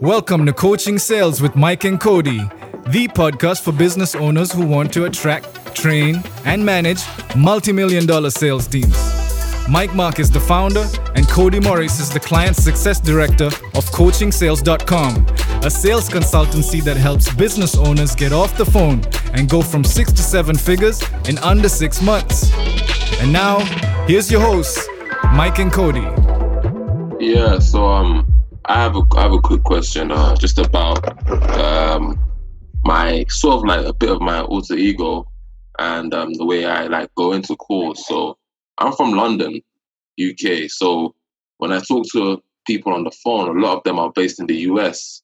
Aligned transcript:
Welcome 0.00 0.44
to 0.44 0.52
Coaching 0.52 0.98
Sales 0.98 1.40
with 1.40 1.56
Mike 1.56 1.84
and 1.84 1.98
Cody, 1.98 2.40
the 2.88 3.08
podcast 3.08 3.62
for 3.62 3.72
business 3.72 4.14
owners 4.14 4.52
who 4.52 4.66
want 4.66 4.92
to 4.92 5.06
attract, 5.06 5.74
train, 5.74 6.22
and 6.44 6.64
manage 6.64 7.00
multi 7.34 7.72
million 7.72 8.04
dollar 8.04 8.28
sales 8.28 8.66
teams. 8.66 8.94
Mike 9.70 9.94
Mark 9.94 10.18
is 10.18 10.30
the 10.30 10.38
founder, 10.38 10.84
and 11.14 11.26
Cody 11.28 11.60
Morris 11.60 11.98
is 11.98 12.10
the 12.10 12.20
client 12.20 12.56
success 12.56 13.00
director 13.00 13.46
of 13.46 13.86
CoachingSales.com, 13.86 15.26
a 15.64 15.70
sales 15.70 16.10
consultancy 16.10 16.84
that 16.84 16.98
helps 16.98 17.32
business 17.34 17.74
owners 17.74 18.14
get 18.14 18.32
off 18.32 18.56
the 18.58 18.66
phone 18.66 19.02
and 19.32 19.48
go 19.48 19.62
from 19.62 19.82
six 19.82 20.12
to 20.12 20.22
seven 20.22 20.56
figures 20.56 21.02
in 21.26 21.38
under 21.38 21.70
six 21.70 22.02
months. 22.02 22.52
And 23.20 23.32
now, 23.32 23.60
here's 24.06 24.30
your 24.30 24.42
hosts, 24.42 24.86
Mike 25.32 25.58
and 25.58 25.72
Cody. 25.72 26.06
Yeah, 27.18 27.58
so 27.58 27.86
um, 27.86 28.35
I 28.68 28.82
have 28.82 28.96
a 28.96 29.02
I 29.16 29.22
have 29.22 29.32
a 29.32 29.40
quick 29.40 29.62
question, 29.62 30.10
uh, 30.10 30.34
just 30.34 30.58
about 30.58 31.04
um, 31.54 32.18
my 32.84 33.24
sort 33.28 33.58
of 33.58 33.64
like 33.64 33.86
a 33.86 33.92
bit 33.92 34.10
of 34.10 34.20
my 34.20 34.40
alter 34.40 34.74
ego 34.74 35.30
and 35.78 36.12
um, 36.12 36.32
the 36.34 36.44
way 36.44 36.64
I 36.64 36.88
like 36.88 37.14
go 37.14 37.32
into 37.32 37.54
calls. 37.56 38.04
So 38.06 38.36
I'm 38.78 38.92
from 38.92 39.12
London, 39.12 39.60
UK. 40.20 40.68
So 40.68 41.14
when 41.58 41.72
I 41.72 41.78
talk 41.78 42.06
to 42.12 42.42
people 42.66 42.92
on 42.92 43.04
the 43.04 43.12
phone, 43.12 43.56
a 43.56 43.60
lot 43.60 43.76
of 43.78 43.84
them 43.84 44.00
are 44.00 44.10
based 44.10 44.40
in 44.40 44.48
the 44.48 44.56
US, 44.72 45.22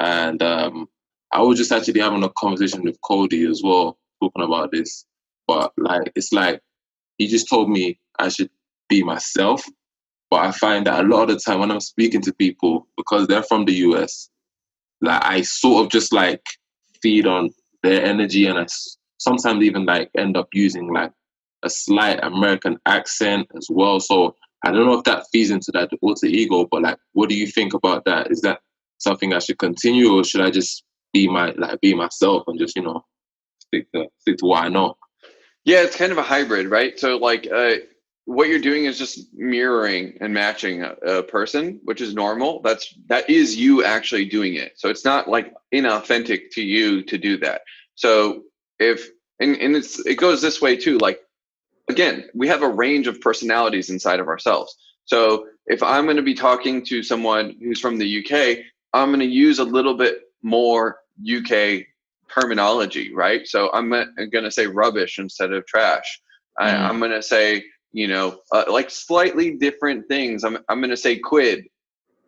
and 0.00 0.42
um, 0.42 0.88
I 1.32 1.42
was 1.42 1.58
just 1.58 1.70
actually 1.70 2.00
having 2.00 2.24
a 2.24 2.30
conversation 2.30 2.82
with 2.82 3.00
Cody 3.02 3.46
as 3.46 3.62
well, 3.62 3.98
talking 4.20 4.42
about 4.42 4.72
this. 4.72 5.06
But 5.46 5.72
like, 5.76 6.10
it's 6.16 6.32
like 6.32 6.60
he 7.18 7.28
just 7.28 7.48
told 7.48 7.70
me 7.70 8.00
I 8.18 8.30
should 8.30 8.50
be 8.88 9.04
myself 9.04 9.64
but 10.30 10.44
I 10.44 10.52
find 10.52 10.86
that 10.86 11.04
a 11.04 11.08
lot 11.08 11.28
of 11.28 11.28
the 11.28 11.40
time 11.40 11.58
when 11.60 11.70
I'm 11.70 11.80
speaking 11.80 12.20
to 12.22 12.32
people, 12.32 12.86
because 12.96 13.26
they're 13.26 13.42
from 13.42 13.64
the 13.64 13.74
US, 13.74 14.30
like 15.00 15.24
I 15.24 15.42
sort 15.42 15.84
of 15.84 15.90
just 15.90 16.12
like 16.12 16.42
feed 17.02 17.26
on 17.26 17.50
their 17.82 18.04
energy 18.04 18.46
and 18.46 18.58
I 18.58 18.66
sometimes 19.18 19.62
even 19.62 19.84
like 19.84 20.10
end 20.16 20.36
up 20.36 20.48
using 20.52 20.92
like 20.92 21.12
a 21.62 21.70
slight 21.70 22.20
American 22.22 22.78
accent 22.86 23.48
as 23.56 23.66
well. 23.70 23.98
So 23.98 24.36
I 24.64 24.70
don't 24.70 24.86
know 24.86 24.98
if 24.98 25.04
that 25.04 25.26
feeds 25.32 25.50
into 25.50 25.72
that 25.72 25.90
alter 26.00 26.26
ego, 26.26 26.66
but 26.70 26.82
like, 26.82 26.98
what 27.12 27.28
do 27.28 27.34
you 27.34 27.46
think 27.46 27.74
about 27.74 28.04
that? 28.04 28.30
Is 28.30 28.40
that 28.42 28.60
something 28.98 29.32
I 29.32 29.38
should 29.38 29.58
continue 29.58 30.12
or 30.12 30.24
should 30.24 30.42
I 30.42 30.50
just 30.50 30.84
be 31.12 31.28
my, 31.28 31.50
like, 31.52 31.80
be 31.80 31.94
myself 31.94 32.44
and 32.46 32.58
just, 32.58 32.76
you 32.76 32.82
know, 32.82 33.04
stick 33.58 33.90
to, 33.92 34.06
stick 34.18 34.38
to 34.38 34.46
what 34.46 34.64
I 34.64 34.68
know? 34.68 34.96
Yeah, 35.64 35.82
it's 35.82 35.96
kind 35.96 36.12
of 36.12 36.18
a 36.18 36.22
hybrid, 36.22 36.68
right? 36.68 36.98
So 36.98 37.16
like, 37.16 37.48
uh, 37.50 37.76
what 38.30 38.46
you're 38.46 38.60
doing 38.60 38.84
is 38.84 38.96
just 38.96 39.26
mirroring 39.34 40.16
and 40.20 40.32
matching 40.32 40.82
a, 40.82 40.92
a, 41.04 41.22
person 41.24 41.80
which 41.82 42.00
is 42.00 42.14
normal. 42.14 42.62
That's 42.62 42.94
that 43.08 43.28
is 43.28 43.56
you 43.56 43.84
actually 43.84 44.26
doing 44.26 44.54
it. 44.54 44.74
So 44.76 44.88
it's 44.88 45.04
not 45.04 45.28
like 45.28 45.52
inauthentic 45.74 46.50
to 46.52 46.62
you 46.62 47.02
to 47.02 47.18
do 47.18 47.38
that. 47.38 47.62
So 47.96 48.44
if 48.78 49.08
and, 49.40 49.56
and 49.56 49.74
it's 49.74 49.98
it 50.06 50.14
goes 50.14 50.40
this 50.40 50.62
way 50.62 50.76
too 50.76 50.98
like 50.98 51.18
again 51.88 52.30
we 52.32 52.46
have 52.46 52.62
a 52.62 52.68
range 52.68 53.08
of 53.08 53.20
personalities 53.20 53.90
inside 53.90 54.20
of 54.20 54.28
ourselves. 54.28 54.76
So 55.06 55.46
if 55.66 55.82
i'm 55.82 56.04
going 56.04 56.16
to 56.16 56.22
be 56.22 56.34
talking 56.34 56.84
to 56.84 57.02
someone 57.02 57.56
who's 57.60 57.80
from 57.80 57.98
the 57.98 58.18
uk 58.20 58.58
i'm 58.92 59.08
going 59.08 59.20
to 59.20 59.26
use 59.26 59.58
a 59.58 59.64
little 59.64 59.96
bit 59.96 60.20
more 60.42 61.00
uk 61.36 61.50
terminology 62.32 63.12
right? 63.12 63.44
So 63.48 63.70
i'm 63.72 63.90
going 63.90 64.44
to 64.44 64.52
say 64.52 64.68
rubbish 64.68 65.18
instead 65.18 65.52
of 65.52 65.66
trash. 65.66 66.20
Mm. 66.60 66.64
I, 66.64 66.76
i'm 66.88 67.00
going 67.00 67.10
to 67.10 67.22
say 67.22 67.64
you 67.92 68.08
know, 68.08 68.40
uh, 68.52 68.64
like 68.68 68.90
slightly 68.90 69.56
different 69.56 70.08
things. 70.08 70.44
I'm 70.44 70.58
I'm 70.68 70.80
going 70.80 70.90
to 70.90 70.96
say 70.96 71.18
quid 71.18 71.66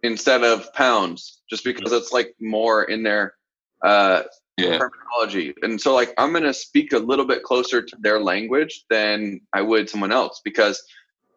instead 0.02 0.42
of 0.42 0.72
pounds, 0.74 1.42
just 1.48 1.64
because 1.64 1.92
it's 1.92 2.12
like 2.12 2.34
more 2.41 2.84
in 2.84 3.02
their 3.02 3.34
uh, 3.84 4.22
yeah. 4.56 4.78
terminology. 4.78 5.55
And 5.62 5.80
so, 5.80 5.95
like, 5.95 6.12
I'm 6.18 6.33
going 6.33 6.45
to 6.45 6.55
speak 6.55 6.92
a 6.92 6.98
little 6.98 7.24
bit 7.27 7.42
closer 7.42 7.83
to 7.83 7.96
their 8.01 8.20
language 8.20 8.84
than 8.90 9.40
I 9.52 9.62
would 9.62 9.89
someone 9.89 10.12
else 10.12 10.40
because, 10.45 10.83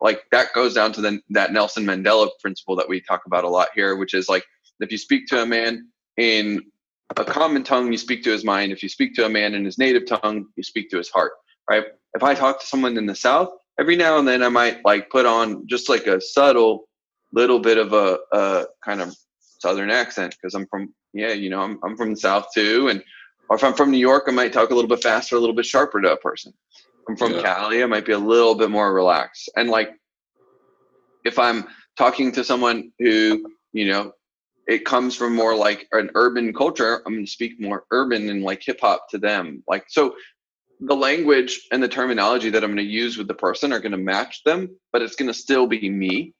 like, 0.01 0.23
that 0.31 0.53
goes 0.53 0.73
down 0.73 0.93
to 0.93 1.01
the, 1.01 1.19
that 1.29 1.53
Nelson 1.53 1.85
Mandela 1.85 2.29
principle 2.41 2.75
that 2.75 2.89
we 2.89 3.01
talk 3.01 3.23
about 3.25 3.43
a 3.43 3.49
lot 3.49 3.69
here, 3.75 3.95
which 3.95 4.13
is 4.13 4.29
like, 4.29 4.43
if 4.79 4.91
you 4.91 4.97
speak 4.97 5.27
to 5.27 5.41
a 5.41 5.45
man 5.45 5.87
in 6.17 6.61
a 7.15 7.23
common 7.23 7.63
tongue, 7.63 7.91
you 7.91 7.97
speak 7.97 8.23
to 8.23 8.31
his 8.31 8.43
mind. 8.43 8.71
If 8.71 8.83
you 8.83 8.89
speak 8.89 9.13
to 9.15 9.25
a 9.25 9.29
man 9.29 9.53
in 9.53 9.63
his 9.63 9.77
native 9.77 10.05
tongue, 10.05 10.47
you 10.55 10.63
speak 10.63 10.89
to 10.89 10.97
his 10.97 11.09
heart. 11.09 11.33
Right? 11.69 11.85
If 12.13 12.23
I 12.23 12.33
talk 12.33 12.59
to 12.59 12.65
someone 12.65 12.97
in 12.97 13.05
the 13.05 13.15
South, 13.15 13.49
every 13.79 13.95
now 13.95 14.17
and 14.17 14.27
then 14.27 14.43
I 14.43 14.49
might 14.49 14.83
like 14.85 15.09
put 15.09 15.25
on 15.25 15.67
just 15.67 15.89
like 15.89 16.07
a 16.07 16.21
subtle 16.21 16.87
little 17.33 17.59
bit 17.59 17.77
of 17.77 17.93
a, 17.93 18.19
a 18.31 18.65
kind 18.83 19.01
of 19.01 19.15
southern 19.37 19.91
accent 19.91 20.35
because 20.35 20.53
I'm 20.53 20.67
from 20.67 20.93
yeah 21.13 21.33
you 21.33 21.49
know 21.49 21.61
I'm 21.61 21.79
I'm 21.83 21.97
from 21.97 22.11
the 22.11 22.19
south 22.19 22.47
too 22.53 22.87
and 22.89 23.03
or 23.49 23.55
if 23.57 23.63
I'm 23.63 23.73
from 23.73 23.91
New 23.91 23.97
York 23.97 24.25
I 24.27 24.31
might 24.31 24.53
talk 24.53 24.69
a 24.69 24.75
little 24.75 24.89
bit 24.89 25.03
faster 25.03 25.35
a 25.35 25.39
little 25.39 25.55
bit 25.55 25.65
sharper 25.65 26.01
to 26.01 26.13
a 26.13 26.17
person. 26.17 26.53
I'm 27.07 27.15
from 27.15 27.33
yeah. 27.33 27.41
Cali 27.41 27.83
I 27.83 27.85
might 27.85 28.05
be 28.05 28.13
a 28.13 28.17
little 28.19 28.55
bit 28.55 28.69
more 28.69 28.93
relaxed 28.93 29.49
and 29.55 29.69
like 29.69 29.91
if 31.23 31.39
I'm 31.39 31.65
talking 31.97 32.31
to 32.33 32.43
someone 32.43 32.91
who 32.99 33.45
you 33.73 33.87
know 33.87 34.11
it 34.67 34.83
comes 34.83 35.15
from 35.15 35.35
more 35.35 35.55
like 35.55 35.87
an 35.91 36.09
urban 36.15 36.53
culture 36.53 37.01
i'm 37.05 37.13
going 37.13 37.25
to 37.25 37.31
speak 37.31 37.59
more 37.59 37.85
urban 37.91 38.29
and 38.29 38.43
like 38.43 38.63
hip 38.63 38.79
hop 38.81 39.07
to 39.09 39.17
them 39.17 39.63
like 39.67 39.85
so 39.87 40.15
the 40.79 40.95
language 40.95 41.61
and 41.71 41.81
the 41.81 41.87
terminology 41.87 42.49
that 42.49 42.63
I'm 42.63 42.71
going 42.71 42.85
to 42.85 42.91
use 42.91 43.17
with 43.17 43.27
the 43.27 43.33
person 43.33 43.71
are 43.71 43.79
going 43.79 43.91
to 43.91 43.97
match 43.97 44.43
them, 44.43 44.69
but 44.91 45.01
it's 45.01 45.15
going 45.15 45.27
to 45.27 45.33
still 45.33 45.67
be 45.67 45.89
me. 45.89 46.33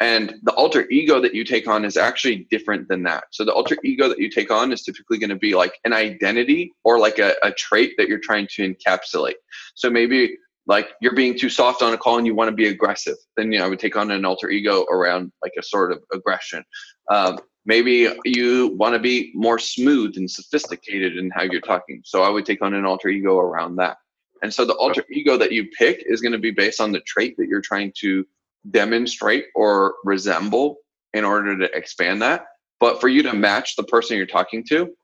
And 0.00 0.34
the 0.44 0.52
alter 0.52 0.88
ego 0.90 1.20
that 1.20 1.34
you 1.34 1.44
take 1.44 1.68
on 1.68 1.84
is 1.84 1.98
actually 1.98 2.46
different 2.50 2.88
than 2.88 3.02
that. 3.02 3.24
So 3.32 3.44
the 3.44 3.52
alter 3.52 3.76
ego 3.84 4.08
that 4.08 4.18
you 4.18 4.30
take 4.30 4.50
on 4.50 4.72
is 4.72 4.82
typically 4.82 5.18
going 5.18 5.30
to 5.30 5.36
be 5.36 5.54
like 5.54 5.78
an 5.84 5.92
identity 5.92 6.72
or 6.84 6.98
like 6.98 7.18
a, 7.18 7.34
a 7.42 7.52
trait 7.52 7.92
that 7.98 8.08
you're 8.08 8.18
trying 8.18 8.48
to 8.54 8.74
encapsulate. 8.74 9.34
So 9.74 9.90
maybe 9.90 10.38
like 10.66 10.90
you're 11.02 11.14
being 11.14 11.38
too 11.38 11.50
soft 11.50 11.82
on 11.82 11.92
a 11.92 11.98
call 11.98 12.16
and 12.16 12.26
you 12.26 12.34
want 12.34 12.48
to 12.48 12.54
be 12.54 12.68
aggressive, 12.68 13.16
then 13.36 13.52
you 13.52 13.58
know 13.58 13.66
I 13.66 13.68
would 13.68 13.78
take 13.78 13.96
on 13.96 14.10
an 14.10 14.24
alter 14.24 14.48
ego 14.48 14.84
around 14.84 15.32
like 15.42 15.52
a 15.58 15.62
sort 15.62 15.92
of 15.92 16.02
aggression. 16.12 16.64
Um, 17.10 17.38
maybe 17.66 18.08
you 18.24 18.68
want 18.78 18.94
to 18.94 18.98
be 18.98 19.32
more 19.34 19.58
smooth 19.58 20.16
and 20.16 20.30
sophisticated 20.30 21.16
in 21.16 21.30
how 21.30 21.42
you're 21.42 21.60
talking. 21.60 22.02
So 22.04 22.22
i 22.22 22.28
would 22.28 22.46
take 22.46 22.62
on 22.62 22.74
an 22.74 22.84
alter 22.84 23.08
ego 23.08 23.38
around 23.38 23.76
that. 23.76 23.98
And 24.42 24.52
so 24.52 24.64
the 24.64 24.74
alter 24.74 25.04
ego 25.10 25.36
that 25.36 25.52
you 25.52 25.68
pick 25.78 26.02
is 26.06 26.20
going 26.20 26.32
to 26.32 26.38
be 26.38 26.50
based 26.50 26.80
on 26.80 26.92
the 26.92 27.00
trait 27.00 27.36
that 27.36 27.46
you're 27.46 27.60
trying 27.60 27.92
to 27.98 28.26
demonstrate 28.70 29.46
or 29.54 29.96
resemble 30.04 30.76
in 31.12 31.24
order 31.24 31.58
to 31.58 31.76
expand 31.76 32.22
that. 32.22 32.46
But 32.78 33.00
for 33.00 33.08
you 33.08 33.22
to 33.24 33.34
match 33.34 33.76
the 33.76 33.82
person 33.82 34.16
you're 34.16 34.26
talking 34.26 34.64
to 34.68 34.94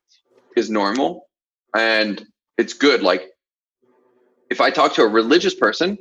is 0.56 0.70
normal. 0.70 1.26
And 1.76 2.26
it's 2.58 2.72
good 2.72 3.02
like 3.02 3.28
if 4.50 4.60
i 4.60 4.70
talk 4.70 4.94
to 4.94 5.02
a 5.02 5.08
religious 5.08 5.54
person 5.54 5.96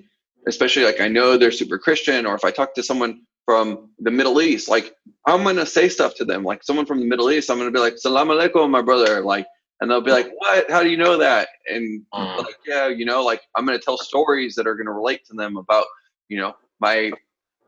especially 0.47 0.83
like 0.83 1.01
i 1.01 1.07
know 1.07 1.37
they're 1.37 1.51
super 1.51 1.77
christian 1.77 2.25
or 2.25 2.35
if 2.35 2.43
i 2.43 2.51
talk 2.51 2.73
to 2.73 2.83
someone 2.83 3.21
from 3.45 3.89
the 3.99 4.11
Middle 4.11 4.41
East, 4.41 4.69
like 4.69 4.93
I'm 5.27 5.43
gonna 5.43 5.65
say 5.65 5.87
stuff 5.87 6.15
to 6.15 6.25
them. 6.25 6.43
Like 6.43 6.63
someone 6.63 6.85
from 6.85 6.99
the 6.99 7.05
Middle 7.05 7.31
East, 7.31 7.49
I'm 7.49 7.57
gonna 7.57 7.71
be 7.71 7.79
like, 7.79 7.97
Salam 7.97 8.27
alaikum, 8.27 8.69
my 8.69 8.81
brother. 8.81 9.21
Like, 9.21 9.45
and 9.79 9.89
they'll 9.89 10.01
be 10.01 10.11
like, 10.11 10.29
What? 10.37 10.69
How 10.69 10.83
do 10.83 10.89
you 10.89 10.97
know 10.97 11.17
that? 11.17 11.49
And 11.67 12.03
mm. 12.13 12.37
like, 12.37 12.57
yeah, 12.67 12.87
you 12.87 13.05
know, 13.05 13.23
like 13.23 13.41
I'm 13.55 13.65
gonna 13.65 13.79
tell 13.79 13.97
stories 13.97 14.55
that 14.55 14.67
are 14.67 14.75
gonna 14.75 14.91
relate 14.91 15.25
to 15.27 15.33
them 15.35 15.57
about, 15.57 15.85
you 16.27 16.37
know, 16.37 16.53
my 16.79 17.11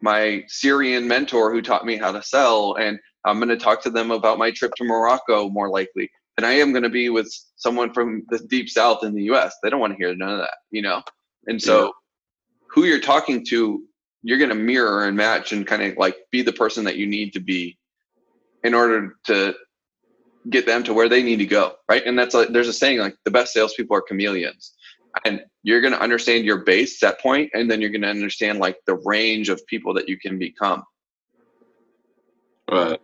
my 0.02 0.44
Syrian 0.48 1.08
mentor 1.08 1.52
who 1.52 1.62
taught 1.62 1.86
me 1.86 1.98
how 1.98 2.12
to 2.12 2.22
sell, 2.22 2.76
and 2.76 3.00
I'm 3.26 3.40
gonna 3.40 3.58
talk 3.58 3.82
to 3.84 3.90
them 3.90 4.12
about 4.12 4.38
my 4.38 4.52
trip 4.52 4.74
to 4.76 4.84
Morocco 4.84 5.50
more 5.50 5.70
likely 5.70 6.10
And 6.38 6.46
I 6.46 6.54
am 6.54 6.74
gonna 6.74 6.90
be 6.90 7.10
with 7.10 7.32
someone 7.56 7.94
from 7.94 8.24
the 8.30 8.40
deep 8.40 8.70
south 8.70 9.04
in 9.04 9.14
the 9.14 9.24
US. 9.34 9.56
They 9.62 9.70
don't 9.70 9.80
want 9.80 9.94
to 9.94 9.98
hear 9.98 10.16
none 10.16 10.30
of 10.30 10.40
that, 10.40 10.56
you 10.72 10.82
know? 10.82 11.02
And 11.48 11.62
so 11.62 11.86
yeah. 11.86 11.92
who 12.70 12.86
you're 12.86 13.02
talking 13.02 13.46
to 13.48 13.84
you're 14.24 14.38
going 14.38 14.50
to 14.50 14.56
mirror 14.56 15.06
and 15.06 15.16
match 15.16 15.52
and 15.52 15.66
kind 15.66 15.84
of 15.84 15.98
like 15.98 16.18
be 16.32 16.42
the 16.42 16.54
person 16.54 16.86
that 16.86 16.98
you 16.98 17.08
need 17.08 17.34
to 17.34 17.40
be 17.40 17.78
in 18.64 18.74
order 18.74 19.16
to 19.26 19.54
get 20.50 20.66
them 20.66 20.84
to 20.84 20.94
where 20.94 21.10
they 21.10 21.24
need 21.24 21.38
to 21.38 21.46
go 21.46 21.74
right? 21.90 22.06
And 22.06 22.18
that's 22.18 22.34
like 22.34 22.50
there's 22.50 22.68
a 22.68 22.74
saying 22.74 23.00
like 23.00 23.16
the 23.26 23.32
best 23.32 23.54
salespeople 23.54 23.96
are 23.96 24.02
chameleons. 24.02 24.74
And 25.26 25.42
you're 25.64 25.82
going 25.82 25.94
to 25.94 26.02
understand 26.02 26.46
your 26.46 26.64
base 26.64 27.00
set 27.00 27.20
point 27.20 27.50
and 27.54 27.70
then 27.72 27.82
you're 27.82 27.90
going 27.90 28.04
to 28.04 28.10
understand 28.10 28.60
like 28.60 28.78
the 28.86 28.96
range 29.06 29.50
of 29.50 29.66
people 29.66 29.94
that 29.96 30.08
you 30.08 30.18
can 30.20 30.38
become. 30.38 30.84
Right. 32.70 33.00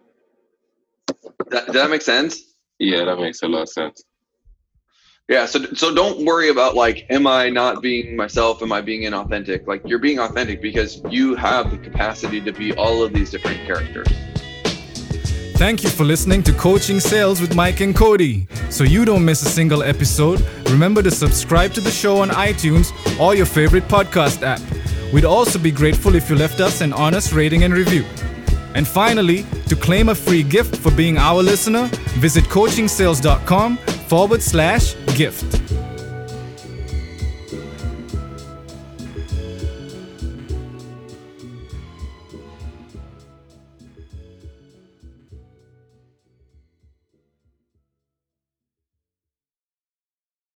That, 1.50 1.66
does 1.68 1.76
that 1.76 1.90
make 1.90 2.02
sense? 2.02 2.40
Yeah 2.80 3.06
that 3.06 3.20
makes 3.20 3.42
a 3.44 3.48
lot 3.48 3.64
of 3.64 3.70
sense 3.70 4.04
yeah, 5.30 5.46
so 5.46 5.64
so 5.74 5.96
don't 5.96 6.26
worry 6.26 6.50
about 6.50 6.76
like, 6.76 7.06
am 7.10 7.26
I 7.28 7.50
not 7.50 7.82
being 7.82 8.16
myself? 8.16 8.62
Am 8.62 8.72
I 8.74 8.82
being 8.82 9.04
inauthentic? 9.04 9.66
Like 9.68 9.82
you're 9.86 10.00
being 10.00 10.20
authentic 10.20 10.62
because 10.62 11.02
you 11.10 11.36
have 11.36 11.72
the 11.72 11.78
capacity 11.78 12.42
to 12.42 12.52
be 12.52 12.74
all 12.74 13.04
of 13.04 13.14
these 13.14 13.32
different 13.32 13.66
characters. 13.66 14.08
Thank 15.56 15.84
you 15.84 15.90
for 15.90 16.04
listening 16.04 16.44
to 16.44 16.54
Coaching 16.54 17.00
Sales 17.00 17.40
with 17.40 17.56
Mike 17.56 17.80
and 17.80 17.96
Cody. 17.96 18.48
So 18.70 18.84
you 18.84 19.06
don't 19.06 19.24
miss 19.24 19.42
a 19.44 19.50
single 19.50 19.82
episode, 19.82 20.42
remember 20.70 21.02
to 21.02 21.12
subscribe 21.12 21.74
to 21.76 21.82
the 21.82 21.92
show 21.92 22.18
on 22.18 22.30
iTunes 22.30 22.92
or 23.18 23.34
your 23.34 23.46
favorite 23.46 23.88
podcast 23.88 24.44
app. 24.44 24.60
We'd 25.14 25.26
also 25.26 25.58
be 25.58 25.72
grateful 25.72 26.16
if 26.16 26.30
you 26.30 26.36
left 26.36 26.60
us 26.60 26.82
an 26.82 26.92
honest 26.92 27.32
rating 27.32 27.64
and 27.64 27.74
review. 27.74 28.04
And 28.76 28.86
finally, 28.86 29.46
to 29.68 29.76
claim 29.76 30.10
a 30.10 30.16
free 30.16 30.44
gift 30.44 30.76
for 30.76 30.92
being 30.92 31.18
our 31.18 31.42
listener, 31.42 31.86
visit 32.20 32.44
coachingsales.com 32.46 33.78
forward 33.78 34.42
slash 34.42 34.96
gift. 35.14 35.63